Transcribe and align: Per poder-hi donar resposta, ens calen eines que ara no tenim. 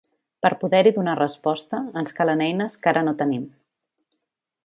Per 0.43 0.49
poder-hi 0.61 0.93
donar 0.95 1.13
resposta, 1.19 1.81
ens 2.03 2.15
calen 2.21 2.43
eines 2.47 2.79
que 2.85 2.91
ara 2.93 3.07
no 3.09 3.17
tenim. 3.23 3.47